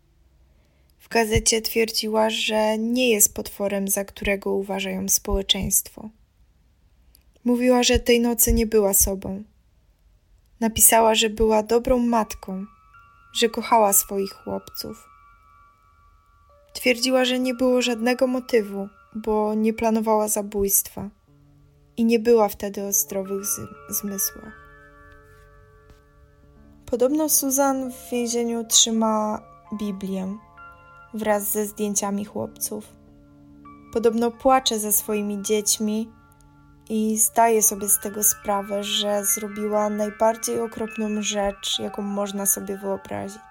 W 0.99 1.09
gazecie 1.09 1.61
twierdziła, 1.61 2.29
że 2.29 2.77
nie 2.77 3.09
jest 3.09 3.33
potworem, 3.33 3.87
za 3.87 4.05
którego 4.05 4.53
uważa 4.53 4.89
ją 4.89 5.09
społeczeństwo. 5.09 6.09
Mówiła, 7.43 7.83
że 7.83 7.99
tej 7.99 8.19
nocy 8.19 8.53
nie 8.53 8.67
była 8.67 8.93
sobą 8.93 9.43
Napisała, 10.59 11.15
że 11.15 11.29
była 11.29 11.63
dobrą 11.63 11.99
matką, 11.99 12.65
że 13.33 13.49
kochała 13.49 13.93
swoich 13.93 14.31
chłopców. 14.31 15.09
Twierdziła, 16.73 17.25
że 17.25 17.39
nie 17.39 17.53
było 17.53 17.81
żadnego 17.81 18.27
motywu, 18.27 18.89
bo 19.15 19.53
nie 19.53 19.73
planowała 19.73 20.27
zabójstwa 20.27 21.16
i 21.97 22.05
nie 22.05 22.19
była 22.19 22.49
wtedy 22.49 22.83
o 22.83 22.93
zdrowych 22.93 23.45
zmysłach. 23.89 24.67
Podobno 26.85 27.29
Susan 27.29 27.91
w 27.91 28.09
więzieniu 28.11 28.65
trzyma 28.65 29.41
Biblię 29.79 30.37
wraz 31.13 31.51
ze 31.51 31.65
zdjęciami 31.65 32.25
chłopców. 32.25 32.85
Podobno 33.93 34.31
płacze 34.31 34.79
ze 34.79 34.91
swoimi 34.91 35.41
dziećmi 35.41 36.11
i 36.89 37.17
zdaje 37.17 37.61
sobie 37.61 37.89
z 37.89 37.99
tego 37.99 38.23
sprawę, 38.23 38.83
że 38.83 39.25
zrobiła 39.25 39.89
najbardziej 39.89 40.59
okropną 40.59 41.21
rzecz, 41.21 41.79
jaką 41.79 42.01
można 42.01 42.45
sobie 42.45 42.77
wyobrazić. 42.77 43.41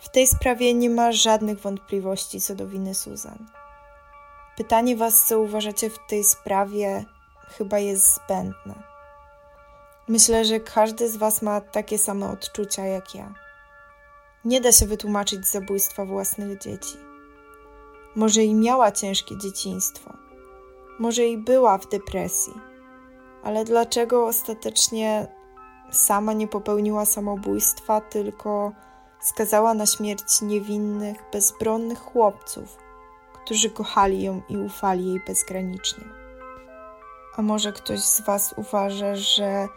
W 0.00 0.08
tej 0.08 0.26
sprawie 0.26 0.74
nie 0.74 0.90
ma 0.90 1.12
żadnych 1.12 1.60
wątpliwości 1.60 2.40
co 2.40 2.54
do 2.54 2.68
winy 2.68 2.94
Susan. 2.94 3.46
Pytanie 4.56 4.96
Was, 4.96 5.26
co 5.26 5.40
uważacie 5.40 5.90
w 5.90 5.98
tej 6.08 6.24
sprawie, 6.24 7.04
chyba 7.58 7.78
jest 7.78 8.14
zbędne. 8.14 8.74
Myślę, 10.08 10.44
że 10.44 10.60
każdy 10.60 11.08
z 11.08 11.16
Was 11.16 11.42
ma 11.42 11.60
takie 11.60 11.98
same 11.98 12.30
odczucia 12.30 12.84
jak 12.84 13.14
ja. 13.14 13.34
Nie 14.44 14.60
da 14.60 14.72
się 14.72 14.86
wytłumaczyć 14.86 15.46
zabójstwa 15.46 16.04
własnych 16.04 16.58
dzieci. 16.58 16.98
Może 18.16 18.42
i 18.42 18.54
miała 18.54 18.92
ciężkie 18.92 19.38
dzieciństwo 19.38 20.24
może 20.98 21.26
i 21.26 21.38
była 21.38 21.78
w 21.78 21.88
depresji, 21.88 22.54
ale 23.42 23.64
dlaczego 23.64 24.26
ostatecznie 24.26 25.26
sama 25.90 26.32
nie 26.32 26.48
popełniła 26.48 27.04
samobójstwa, 27.04 28.00
tylko 28.00 28.72
skazała 29.20 29.74
na 29.74 29.86
śmierć 29.86 30.42
niewinnych, 30.42 31.16
bezbronnych 31.32 31.98
chłopców, 32.00 32.76
którzy 33.44 33.70
kochali 33.70 34.22
ją 34.22 34.42
i 34.48 34.56
ufali 34.56 35.06
jej 35.06 35.20
bezgranicznie? 35.26 36.04
A 37.36 37.42
może 37.42 37.72
ktoś 37.72 38.00
z 38.00 38.20
Was 38.20 38.54
uważa, 38.56 39.16
że 39.16 39.68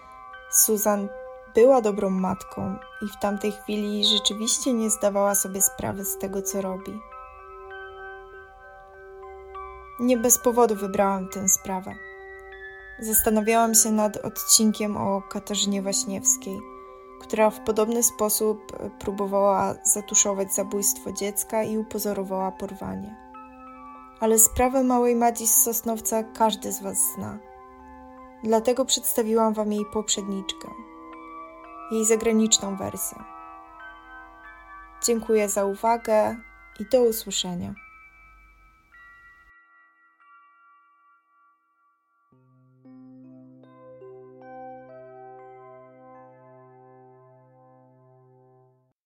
Susan 0.51 1.07
była 1.55 1.81
dobrą 1.81 2.09
matką 2.09 2.75
i 3.01 3.07
w 3.07 3.19
tamtej 3.19 3.51
chwili 3.51 4.05
rzeczywiście 4.05 4.73
nie 4.73 4.89
zdawała 4.89 5.35
sobie 5.35 5.61
sprawy 5.61 6.05
z 6.05 6.17
tego, 6.17 6.41
co 6.41 6.61
robi? 6.61 6.99
Nie 9.99 10.17
bez 10.17 10.37
powodu 10.37 10.75
wybrałam 10.75 11.29
tę 11.29 11.49
sprawę. 11.49 11.95
Zastanawiałam 12.99 13.75
się 13.75 13.91
nad 13.91 14.17
odcinkiem 14.17 14.97
o 14.97 15.21
Katarzynie 15.21 15.81
Waśniewskiej, 15.81 16.59
która 17.21 17.49
w 17.49 17.59
podobny 17.59 18.03
sposób 18.03 18.77
próbowała 18.99 19.75
zatuszować 19.83 20.53
zabójstwo 20.53 21.11
dziecka 21.11 21.63
i 21.63 21.77
upozorowała 21.77 22.51
porwanie. 22.51 23.26
Ale 24.19 24.39
sprawę 24.39 24.83
małej 24.83 25.15
Madzi 25.15 25.47
z 25.47 25.63
Sosnowca 25.63 26.23
każdy 26.23 26.71
z 26.71 26.81
Was 26.81 26.97
zna. 27.15 27.37
Dlatego 28.43 28.85
przedstawiłam 28.85 29.53
Wam 29.53 29.71
jej 29.71 29.85
poprzedniczkę, 29.85 30.67
jej 31.91 32.05
zagraniczną 32.05 32.75
wersję. 32.75 33.17
Dziękuję 35.05 35.49
za 35.49 35.65
uwagę 35.65 36.35
i 36.79 36.85
do 36.91 37.01
usłyszenia. 37.01 37.86